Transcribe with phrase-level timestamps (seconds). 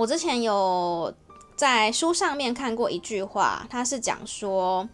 [0.00, 1.12] 我之前有
[1.54, 4.88] 在书上面看过一句话，它是讲说，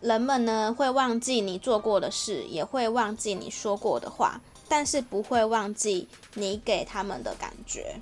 [0.00, 7.94] 人们呢会忘记你做过的事，也会忘记你说过的话，但是不会忘记你给他们的感觉。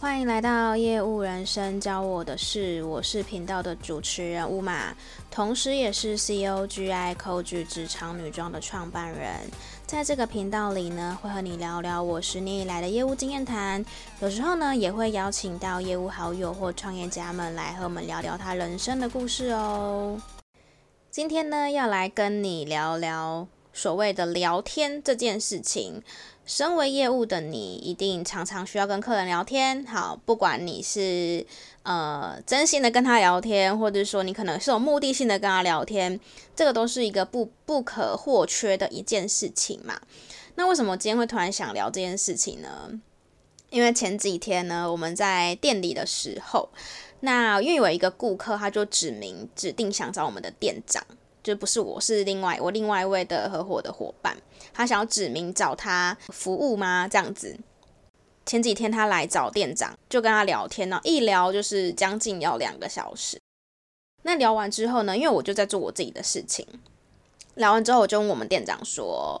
[0.00, 4.92] 欢迎来到业务人生教我的事，我是频道的主持人乌玛，
[5.30, 9.40] 同时也是 COGI Coach 职场女装的创办人。
[9.88, 13.82] 在这个频道里呢，会和你聊聊我十年以来的业务经验谈，
[14.20, 20.20] 有时候呢也会邀请到业务好友或创业家们来和我们聊聊他人生的故事哦。
[21.10, 26.02] 今天呢要来跟你聊聊所谓的聊天这件事情。
[26.48, 29.84] 身为业务的你，一定常常需要跟客人聊天。
[29.84, 31.44] 好，不管你是
[31.82, 36.18] 呃真心的跟他聊天，或者说你可能是有目的性的跟他聊天，
[36.56, 40.00] 这个都是一个不不可或缺的一件事情嘛。
[40.54, 42.98] 那为什么今天会突然想聊这件事情呢？
[43.68, 46.70] 因为前几天呢，我们在店里的时候，
[47.20, 51.04] 那因为有一个顾客，他就指名指定想找我们的店长。
[51.48, 54.36] 就不是我，是另外我另外一位的合伙的伙伴，
[54.70, 57.08] 他想要指名找他服务吗？
[57.08, 57.58] 这样子。
[58.44, 63.40] 前几天他来找店长，就跟他聊天呢，一聊就是将近要两个小时。
[64.24, 66.66] 那聊完之后呢，因为我就在做我自己的事情，
[67.54, 69.40] 聊完之后我就问我们店长说：“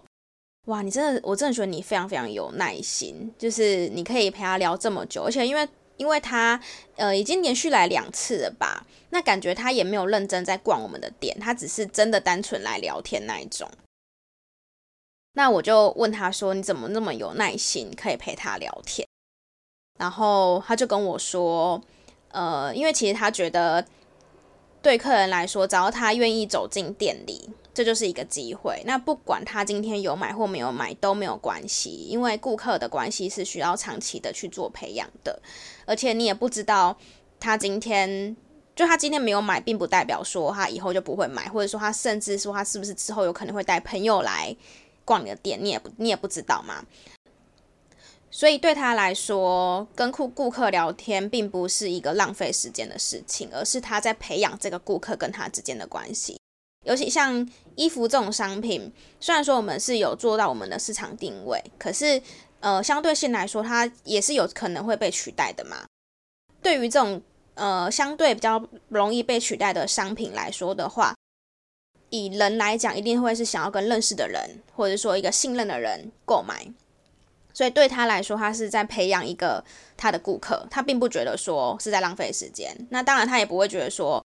[0.68, 5.68] 哇，你真的，我真的觉得你非常非常有耐心，就是你可以陪他聊这么久，而且因为。”
[5.98, 6.58] 因为他
[6.96, 13.70] 呃已经连续来两次了吧，那感觉他也没有认真在逛我们的店，他只是真的单纯来聊天那一种。
[15.34, 19.06] 那我就问他说：“你怎么那么有耐心，可以陪他聊天？”
[19.98, 21.80] 然后他就跟我说
[22.32, 23.86] ：“呃，因为其实他觉得
[24.82, 28.82] 对客人来说，只要他愿意走进店里。”这就是一个机会。
[28.86, 35.40] 那不管他今天有买或没有买都没有关系，因为顾客的关系是需要长期的去做培养的。
[35.86, 36.98] 而且你也不知道
[37.38, 38.36] 他今天
[38.74, 44.56] 就他今天没有买，并不代表说他以后就不会买，或者说他甚至说他是不是之后有可能会带朋友来
[45.04, 46.84] 逛你的店，你也不你也不知道嘛。
[48.28, 56.37] 所以对他来说，跟顾顾客聊天并不是一个浪费时间的事情，而是他在培养这个顾客跟他之间的关系。
[56.88, 58.90] 尤其像衣服这种商品，
[59.20, 62.20] 虽然说我们是有做到我们的市场定位，可是
[62.60, 65.84] 呃，相对性来说，它也是有可能会被取代的嘛。
[66.62, 67.20] 对于这种
[67.54, 71.14] 呃相对比较容易被取代的商品来说的话，
[72.08, 76.66] 以人来讲，一定会是想要跟认识的人，或者说一个信任的人购买。
[77.52, 79.62] 所以对他来说，他是在培养一个
[79.94, 82.74] 他的顾客，他并不觉得说是在浪费时间。
[82.88, 84.24] 那当然，他也不会觉得说。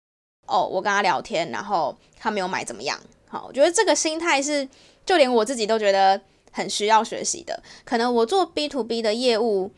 [0.50, 2.98] 哦，我跟他聊天，然后他没有买怎么样？
[3.28, 4.68] 好，我觉得这个心态是，
[5.06, 7.62] 就连我自己都觉得很需要学习的。
[7.84, 9.70] 可能我做 B to B 的业务，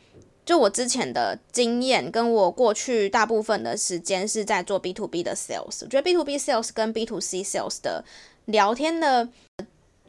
[0.47, 5.83] 就我之前的经验，跟我过去大部分的时间是在做 B to B 的 sales。
[5.83, 8.03] 我觉得 B to B sales 跟 B to C sales 的
[8.47, 9.28] 聊天的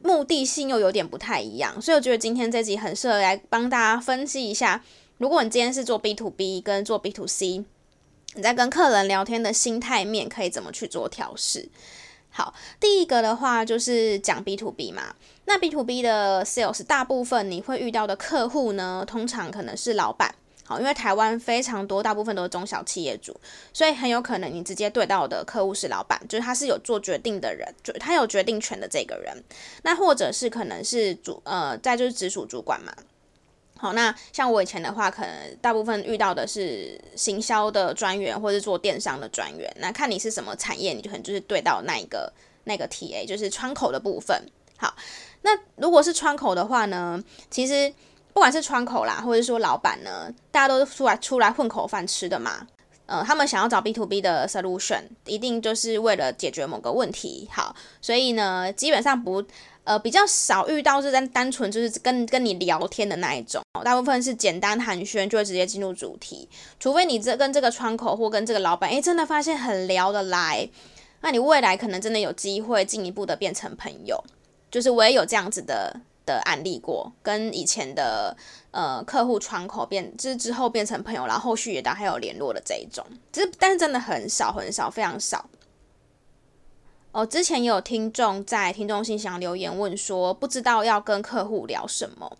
[0.01, 4.81] 目的性又有点不太一样，所以我觉得今天这集很适合来帮大家分析一下，
[5.17, 7.65] 如果你今天是做 B to B 跟做 B to C。
[8.35, 11.69] 你在跟客人聊天的心态面可以怎么去做调试？
[12.29, 15.15] 好，第一个的话就是讲 B to B 嘛。
[15.45, 20.33] 那 B to B 的 sales 大部分你会遇到的客户呢，通常可能是老板。
[20.65, 23.37] 好，因为台湾非常多，大部分都是中小企业主，
[23.73, 29.43] 所以很有可能你直接对到的客户是老板，就是他是有做决定的人，就他有决定权的这个人。
[29.83, 32.93] 那或者是可能是主呃，再就是直属主管嘛。
[33.83, 35.29] 好，那像我以前的话，可能
[35.59, 39.69] 大部分遇到的是行销的专员，或者是做电商的专员。
[39.77, 42.31] 那看你是什么产业，你就可能就是对到那一个
[42.63, 44.41] 那个 TA，就是窗口的部分。
[44.77, 44.95] 好，
[45.41, 47.21] 那如果是窗口的话呢，
[47.51, 47.93] 其实
[48.31, 52.65] 不管是窗口啦，或者说老板呢，大家都出来出来混口饭吃的嘛。
[53.05, 57.49] 呃，他们想要找 B to B 的 solution，一定就是为了解决某个问题。
[57.51, 59.43] 好，所以呢，基本上不。
[59.85, 66.47] 呃，比较少遇到是单单纯就是跟跟你聊天的那一种，大部分是简单寒暄就会直接进入主题，
[66.79, 70.69] 除非你这跟这个窗口或跟这个老板，诶，真的发现很聊得来，
[71.19, 74.23] 那你未来可能真的有机会进一步的变成朋友，
[74.71, 78.33] 就是我也有这样子的的案例过，跟以前的
[78.71, 85.43] 呃客户窗口变，就是之后变成朋友，然后后续也都还有联络的这一种，只是但是真的很少很少，非常少。
[87.13, 92.37] 哦，之前也有听众在听众信箱留言问说，不知道要跟客户聊什么。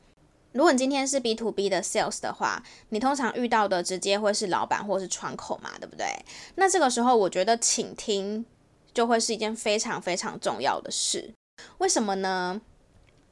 [0.51, 6.07] 如果你今天是 B to B 的 sales 的话，你通常遇到的直接会是老板或是窗口嘛，对不对？
[6.55, 8.43] 那这个时候，我觉得倾听
[8.91, 11.31] 就会是一件非常非常重要的事。
[11.77, 12.59] 为什么呢？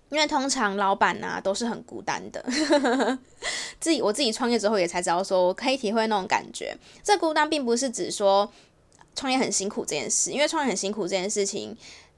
[0.10, 2.44] 因为通常老板呐、啊、都是很孤单的，
[3.80, 6.78] 自己我自己创业之后也才知道说，我可以体会那种感觉。
[7.02, 8.52] 这孤单并不是指说
[9.16, 11.76] 创业很辛苦这件事，因为创业很辛苦这件事情，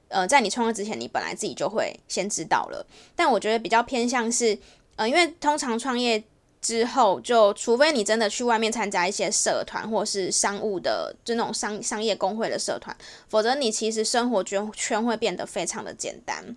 [0.08, 2.86] 呃，在你创业之前，你本来自己就会先知道了。
[3.16, 4.58] 但我觉得比较偏向是，
[4.96, 6.22] 呃，因为通常创业
[6.60, 12.96] 之后，就除非你真的去外面参加一些社团或是商务的，就那种商商业公会的社团，
[13.28, 16.56] 否则你其实生活圈圈会变得非常的简单。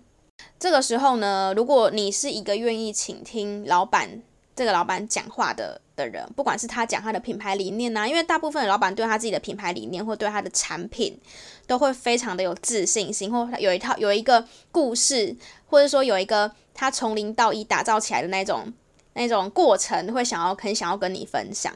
[0.58, 4.22] 这个时候呢，如果你是一个愿意倾听老板
[4.58, 11.16] 这个老板讲话的的人，不管是他讲他的品牌理念呐、啊，因为大部分的老板对他自己的品牌理念或对他的产品
[11.64, 15.36] 都会非常的有自信心，或有一套有一个故事，
[15.68, 18.72] 或者说有一个他从零到一打造起来的那种
[19.12, 21.72] 那种过程，会想要很想要跟你分享。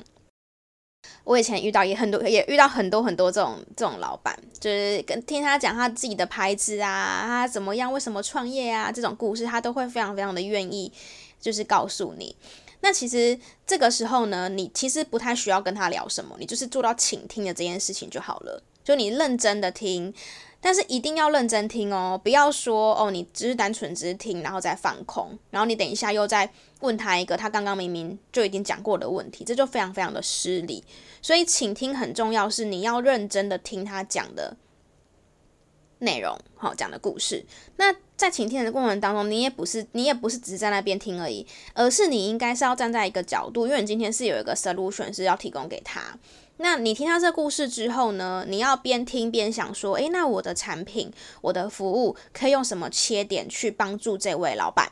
[1.23, 10.93] 我以前遇到也很多，也遇到很多很多这种这种老板，就是跟听他讲他自己的牌子啊，他怎么样，为什么创业啊，这种故事他都会非常非常的愿意，
[11.41, 12.35] 就是告诉你。
[12.83, 20.13] 那其实这个时候呢，你其实不太需要跟他聊什么，你就是做到倾听的这件事情就好了，就你认真的听。
[20.65, 26.49] 但是一定要认真听哦，不要说哦，你只是单纯只是听，然后再放空，然后你等一下又再
[26.79, 30.85] 问他一个他刚刚明明就已经讲过的问题，这就非常非常的失礼。
[31.21, 34.57] 所以倾听很重要，是你要认真的听他讲的
[36.03, 37.45] 内容，好，讲的故事。
[37.77, 46.17] 那在倾听的过程当中，你也不是你也不是只是在那边听而已，而是你应该是要站在一个角度，因为你今天是有一个 solution 是要提供给他。
[46.59, 51.11] 那你听到这故事之后呢，你要边听边想说，诶，那我的产品、
[51.41, 54.89] 我的服务可以用什么切点去帮助这位老板？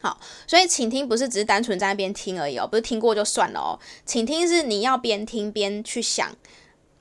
[0.00, 3.78] 好，所以倾听不是只是单纯在那边听而已哦，不是听过就算了哦。
[4.06, 6.34] 倾听是你要边听边去想，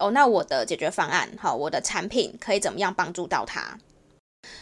[0.01, 3.77] 哦，那我的解决方案，好，我的产品可以怎么样帮助到他？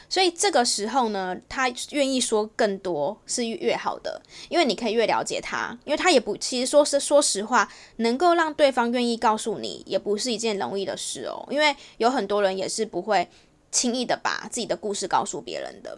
[0.09, 11.47] 所以这个时候呢，他愿意说更多是越好的，因为你可以越了解他，因为他也不，其实说是说实话，能够让对方愿意告诉你，也不是一件容易的事哦。
[11.49, 13.25] 因为有很多人也是不会
[13.71, 15.97] 轻易的把自己的故事告诉别人的。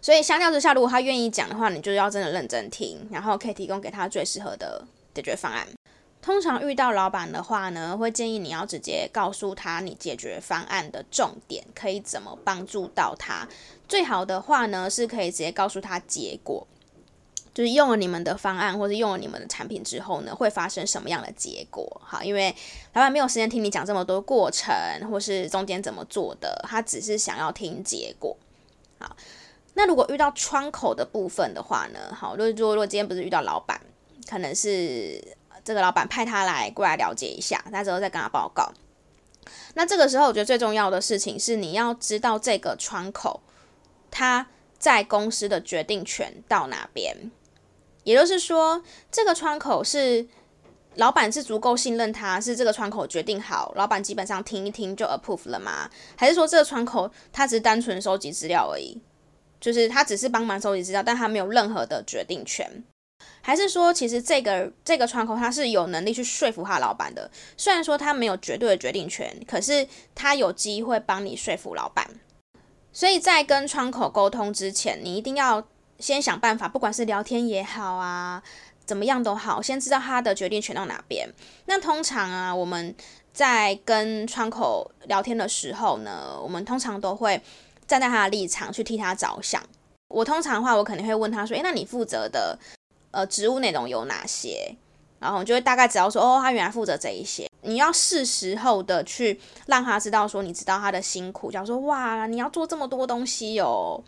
[0.00, 4.84] 所以相较之下，如果他愿意讲的话，你就要真的认真听，然后可以提供给他最适合的
[5.14, 5.68] 解决方案。
[6.26, 13.46] 通常遇到老板的话呢，会建议你要直接告诉他你解决方案的重点，可以怎么帮助到他。
[13.86, 16.66] 最好的话呢，是可以直接告诉他结果，
[17.54, 22.00] 就是用了你们的方案或者用了你们的产品之后呢，会发生什么样的结果。
[22.04, 22.52] 好，因为
[22.94, 24.74] 老板没有时间听你讲这么多过程，
[25.08, 28.36] 或是中间怎么做的，他只是想要听结果。
[28.98, 29.16] 好，
[29.74, 33.80] 那如果遇到窗口的部分的话呢，好，如果如果今天不是遇到老板，
[34.28, 35.36] 可能是。
[35.66, 38.72] 这个老板派他来过来了解一下，他之后再跟他报告。
[39.74, 43.40] 那这个时候，我觉得最重要的事情是你要知道这个窗口
[44.12, 44.46] 他
[44.78, 47.32] 在公司的决定权到哪边。
[48.04, 48.80] 也就是说，
[49.10, 50.28] 这个窗口是
[50.94, 55.90] 老板是足够信任他，是这个窗口决定好，老板基本上听一听就 approve 了吗？
[56.16, 59.02] 还是说这个窗口他只是单纯收集资料而已，
[59.60, 62.84] 就是他只是帮忙收集资料，但他没有任何的决定权？
[63.42, 67.30] 还是说，其实这个这个窗口他是有能力去说服他老板的。
[67.56, 69.86] 虽然说他没有绝对的决定权，可是
[70.16, 72.10] 他有机会帮你说服老板。
[72.92, 75.64] 所以在跟窗口沟通之前，你一定要
[76.00, 78.42] 先想办法，不管是聊天也好啊，
[78.84, 81.32] 怎么样都好，先知道他的决定权到哪边。
[81.66, 82.92] 那通常啊，我们
[83.32, 87.40] 在跟窗口聊天的时候呢，我们通常都会
[87.86, 89.62] 站在他的立场去替他着想。
[90.08, 92.58] 我通常的话，我肯定会问他说：“诶，那你负责的？”
[93.10, 94.76] 呃，职务内容有哪些？
[95.18, 97.50] 然后就会大概知道说，哦，他原来负责这一些。
[97.62, 104.00] 你要是时候的去让他知道说，你知道他的辛苦，假如说，哇，你要做这么多东西哦，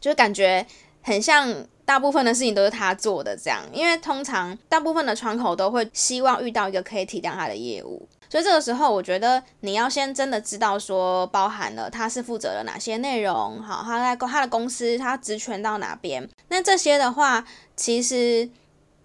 [0.00, 0.64] 就是感觉
[1.02, 3.62] 很像大部分的事情都是他做的这样。
[3.72, 8.08] 因为通常大部分的窗口都会希望遇到一个可以体谅他的业务。
[8.30, 17.44] 所以这个时候，我觉得你要先真的知道说，包含了他是负责了哪些内容，好，他在他的公司，他职权到哪边，那这些的话，
[17.74, 18.48] 其实，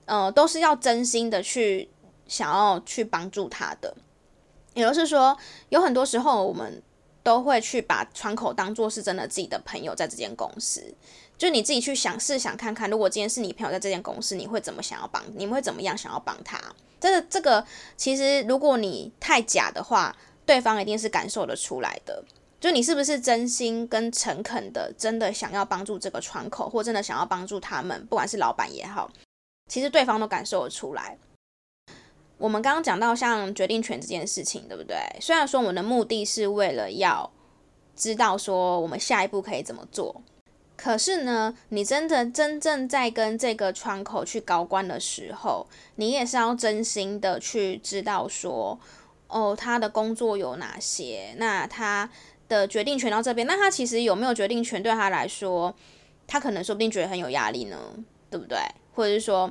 [0.05, 1.89] 呃，都是要真心的去
[2.27, 3.95] 想要去帮助他的。
[4.75, 5.35] 也就是说，
[5.69, 6.83] 有很多时候我们
[7.25, 10.93] 都会去把窗口当做是真的自己的朋友，在这间公司。
[11.39, 15.23] 就你自己去想，试想看看，如果今天是你朋友在这间公司，你会怎么想要帮？
[15.35, 16.61] 你们会怎么样想要帮他？
[16.99, 17.65] 这个这个，
[17.97, 20.15] 其实如果你太假的话，
[20.45, 22.23] 对方一定是感受得出来的。
[22.61, 29.09] 就你是不是真心跟诚恳的，真的想要帮助这个窗口，或真的想要帮助他们，不管是老板也好，
[29.67, 31.17] 其实对方都感受得出来。
[32.37, 34.97] 我们刚刚讲到像决定权这件事情，对不对？
[35.21, 37.31] 虽然说我们的目的是为了要
[37.95, 40.21] 知道说我们下一步可以怎么做。
[40.75, 45.65] 可是呢，你真的真正在跟这个窗口去高关的时候，
[45.95, 48.77] 你也是要真心的去知道说，
[49.27, 52.09] 哦，他的工作有哪些，那他
[52.49, 55.73] 的决定权到这边，那他其实有没有决定权对他来说，
[56.27, 57.77] 他可能说不定觉得很有压力呢，
[58.29, 58.57] 对不对？
[58.93, 59.49] 或者是说，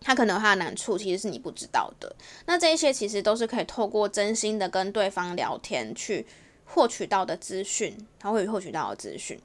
[0.00, 2.14] 他可能有他的难处，其实是你不知道的。
[2.46, 6.26] 那这一些其实都是可以透过真心的跟对方聊天去
[6.64, 9.40] 获取到的资讯，他会获取到的资讯。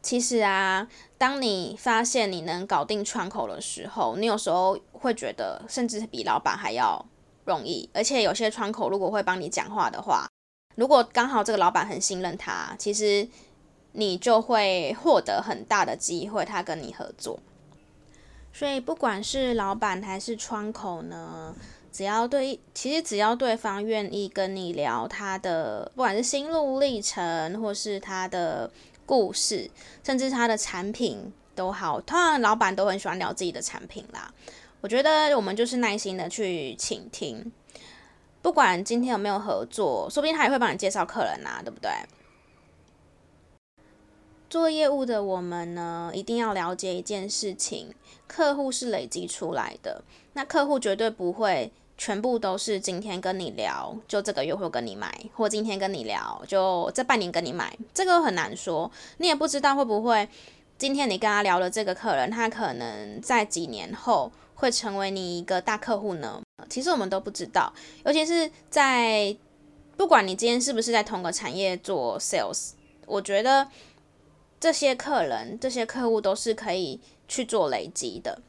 [0.00, 0.88] 其实啊，
[1.18, 7.04] 当你发现你能搞定窗口的时候，你有时候会觉得，甚至比老板还要
[7.44, 7.88] 容易。
[7.92, 10.26] 而且有些窗口如果会帮你讲话的话，
[10.74, 13.28] 如果刚好这个老板很信任他，其实
[13.92, 17.38] 你就会获得很大的机会，他跟你合作。
[18.54, 21.54] 所以不管是老板还是窗口呢，
[21.92, 28.70] 只要对，其实只要对方愿意跟你聊他的，不管是心路历程，或是他的。
[29.06, 29.70] 故事，
[30.02, 34.32] 甚至他的产品都好，通常老板都很喜欢聊自己的产品啦。
[34.80, 37.52] 我觉得我们就是耐心的去倾听，
[38.40, 41.90] 不管今天有没有合作，说不定他也会帮你介绍客人啊，对不对？
[44.54, 47.88] 做业务的我们呢，一定要了解一件事情：
[48.28, 51.72] 客户是累积出来的，那客户绝对不会。
[51.98, 58.88] 全部都是今天跟你聊，就这个月会跟你买，或今天跟你聊，就这半年跟你买，这个很难说。
[59.18, 60.28] 你也不知道会不会
[60.78, 66.40] 今天你跟他聊的这个客人，他可能在几年后会成为你一个大客户呢？
[66.68, 67.72] 其实我们都不知道，
[68.04, 69.36] 尤其是在
[69.96, 72.70] 不管你今天是不是在同个产业做 sales，
[73.06, 73.66] 我觉得
[74.64, 78.40] 这些客人、这些客户都是可以去做累积的。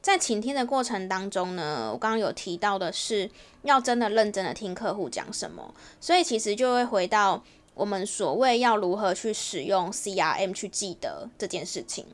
[0.00, 3.28] 在倾听的过程当中呢，我刚刚有提到的是
[3.62, 7.42] 要真的认真的听客户讲什么，所以其实就会回到
[7.74, 12.06] 我们所谓要如何去使用 CRM 去记得这件事情，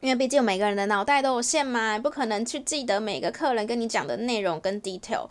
[0.00, 5.28] 因为毕竟每个人的脑袋都有限嘛，不可能去记得每个客人跟你讲的内容跟 detail，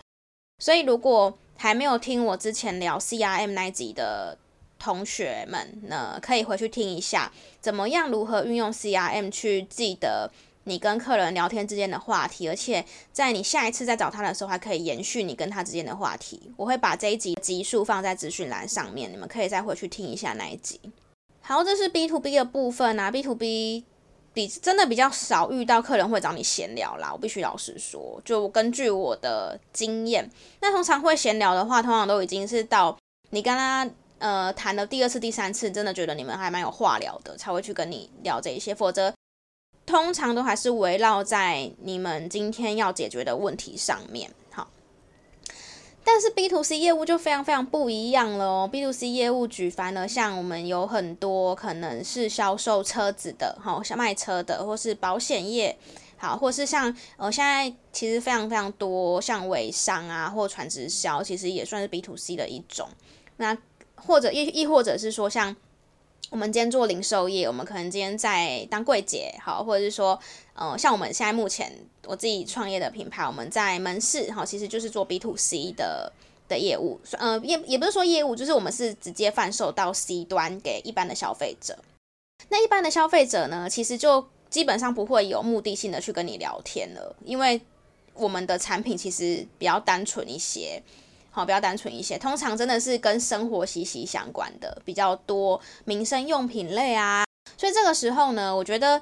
[0.59, 4.37] 所以如果还没有听我之前聊 CRM 那集的
[4.81, 10.31] 同学们呢，可以回去听一下，怎么样如何运用 CRM 去记得。
[10.63, 16.51] 你跟客人聊天之间的话题，而且在你下一次再找他的时候，还可以延续你跟他之间的话题。
[16.55, 20.79] 我会把这一集集数放在资讯栏上面，你们可以再回去听一下那一集。
[21.41, 23.83] 好，这是 B to B 的部分啊，B to B
[24.33, 27.09] 比真的比较少遇到客人会找你闲聊啦。
[27.11, 30.29] 我必须老实说，就根据我的经验，
[30.61, 32.95] 那通常会闲聊的话，通常都已经是到
[33.31, 33.89] 你跟他
[34.21, 39.13] 呃谈了第二次、第三次，真的觉得你们还蛮有话聊的，才会去跟你聊这一些，否则。
[39.83, 44.69] 通常都还是围绕在你们今天要解决的问题上面，好。
[46.03, 48.69] 但是 B to C 业务就非常非常不一样了哦。
[48.71, 55.75] B to C 业务举凡呢，像我们有很多可能是销售车子的，好，像卖车的，或是保险业，
[56.15, 62.87] 好，或是像呃，现在其实非常非常多像微商啊，或传直销，其实也算是 B to C 的一种。
[63.37, 63.57] 那
[64.05, 65.55] 或者亦亦或者是说像。
[66.29, 70.17] 我们今天做零售业，我们可能今天在当柜姐，好，或者是说，
[70.53, 71.69] 呃，像我们现在目前
[72.05, 76.09] 我自己创业的品牌，我们在门市，好，其实就是做 B to C 的
[76.47, 81.77] 的业务，呃，也也不是说业务，就是我们是直接贩售到 C 端给一般的消费者。
[82.47, 87.59] 那一般的消费者呢，其实就基本上不会有目的性的去跟你聊天了，因为
[88.13, 90.81] 我们的产品其实比较单纯一些。
[91.33, 97.23] 好，比较单纯一些，通常真的是跟生活息息相关的比较多，民生用品类啊，
[97.57, 99.01] 所以这个时候呢，我觉得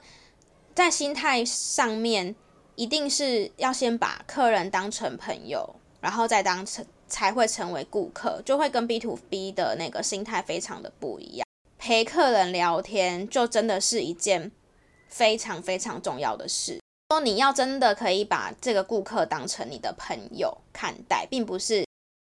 [0.76, 2.36] 在心态上面，
[2.76, 11.46] 一定是要先把客人当成朋友，然后再当成才会成为顾客，就会跟 B to B 的那个心态非常的不一样。
[11.80, 14.52] 陪客人聊天，就真的是一件
[15.08, 16.80] 非常非常重要的事。
[17.10, 21.89] 说你要真的可以把这个顾客当成你的朋友看待，并不是。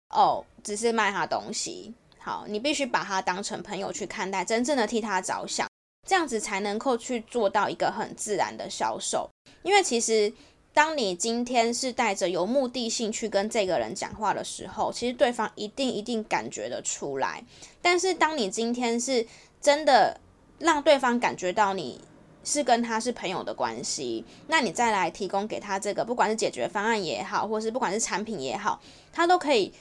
[0.09, 5.67] 哦，只是卖他东西，好，你必须把他当成朋友去看待，真正的替他着想，
[6.07, 9.29] 这样子才能够去做到一个很自然的销售。
[9.61, 10.33] 因为其实，
[10.73, 17.43] 当你今天是带着有目的性去跟这个人讲话的时候，其实对方一定一定感觉得出来。
[17.79, 19.27] 但是，当你今天是
[19.61, 20.19] 真的
[20.57, 22.01] 让对方感觉到你
[22.43, 28.81] 是跟他是朋友的关系，那你再来提供给他这个，不管是解决方案也好，或是不管是产品也好，
[29.13, 29.71] 他都可以。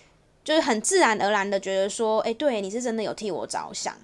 [0.48, 3.94] 就是很自然而然的觉得说，哎，对，你是真的有替我着想，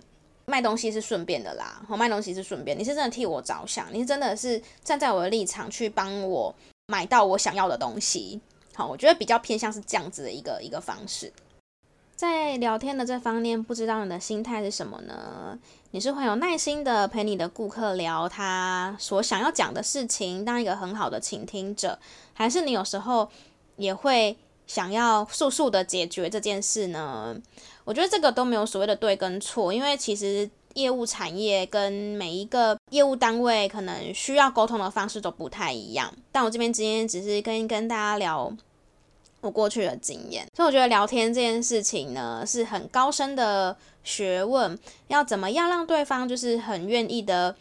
[0.45, 6.55] 卖东西是顺便的啦，好，卖东西是顺便，你是真的替我着想，你是真的是站在我的立场去帮我
[6.89, 8.39] 买到我想要的东西，
[8.75, 11.33] 好，我觉得比较偏向是这样子的一个一个方式。
[12.15, 15.59] 在聊天的这方面，不知道你的心态是什么呢？
[15.93, 21.99] 你是会有耐心的陪你的顾客聊他所想要讲的事情，当一个很好的倾听者，
[22.35, 23.31] 还是你有时候
[23.77, 27.37] 也会想要速速的解决这件事呢？
[27.85, 36.12] 我觉得这个都没有所谓的对跟错，因为其实业务产业跟每一个业务单位可能需要沟通的方式都不太一样。
[36.33, 38.54] 但我这边今天只是跟跟大家聊。
[39.40, 44.78] 我过去的经验，所以我觉得聊天这件事情呢，是很高深的学问。
[45.09, 47.54] 要怎么样让对方就是很愿意的，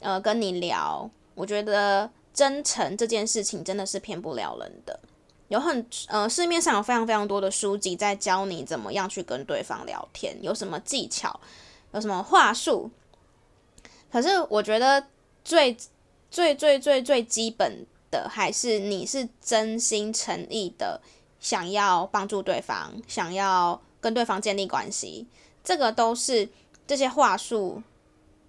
[0.00, 1.10] 呃，跟你聊？
[1.34, 5.00] 我觉得真诚这件事情真的是骗不了人的。
[5.50, 11.40] 有很呃，市面上有非常非常多的书籍在教你怎么样去跟对方聊天，有什么技巧，
[11.92, 12.88] 有什么话术。
[14.12, 15.04] 可是我觉得
[15.44, 15.76] 最
[16.30, 21.00] 最最最最基本的，还是你是真心诚意的。
[21.40, 25.26] 想要帮助对方，想要跟对方建立关系，
[25.64, 26.48] 这个都是
[26.86, 27.82] 这些话术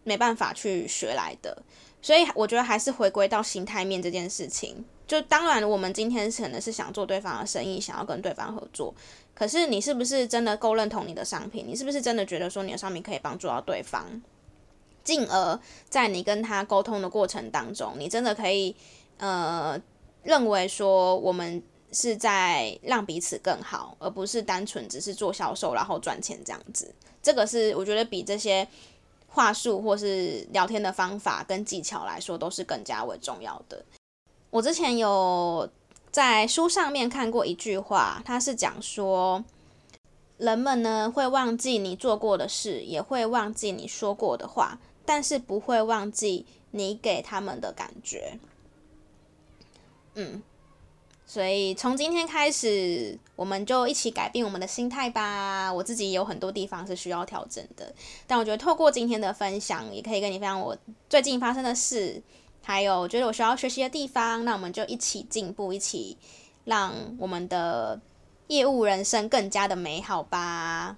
[0.04, 1.64] 没办法去学来的。
[2.02, 4.86] 所以我觉得还是回归到心态面这件事情。
[5.12, 8.96] 就当然，我们今天可能是想做对方的生意，想要跟对方合作。
[9.34, 11.66] 可是你是不是真的够认同你的商品？
[11.68, 14.22] 你是不是真的觉得说你的商品可以帮助到对方？
[15.04, 18.74] 进而在你跟他沟通的过程当中，你真的可以
[19.18, 19.78] 呃
[20.24, 21.62] 认为说我们。
[21.94, 26.96] 是在让彼此更好，而不是单纯只是做销售然后赚钱这样子。
[27.22, 28.66] 这个是我觉得比这些
[29.28, 33.84] 话术或是聊天的方法跟技巧来说，都是更加为重要的。
[34.52, 35.68] 我之前有
[36.12, 39.44] 在书上面看过一句话，它是讲说，
[40.38, 48.38] 人们呢会忘记你做过的事，也会忘记你说过的话，但是不会忘记你给他们的感觉。
[50.14, 50.44] 嗯。
[51.24, 55.72] 所以从今天开始，我们就一起改变我们的心态吧。
[55.72, 57.96] 我自己有很多地方是需要调整的，
[58.28, 60.78] 但我觉得透过今天的分享，也可以跟你分享我
[61.10, 62.22] 最近发生的事，
[62.64, 64.46] 还有觉得我需要学习的地方。
[64.46, 66.18] 那我们就一起进步，一起
[66.66, 68.00] 让我们的
[68.48, 70.98] 业务人生更加的美好吧。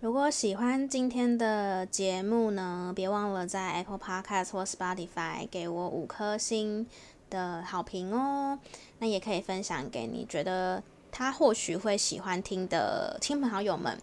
[0.00, 6.88] 如果喜欢今天的节目呢，别忘了在 Apple Podcast 或 Spotify 给我五颗星
[7.30, 8.58] 的好评哦，
[8.98, 13.96] 那也可以分享给你觉得他或许会喜欢听的亲朋好友们，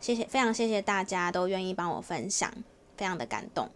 [0.00, 2.48] 谢谢，非常谢谢大家都愿意帮我分享，
[2.96, 3.68] 非常的感动。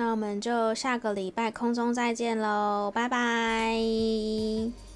[0.00, 4.89] 那我们就下个礼拜空中再见喽拜拜。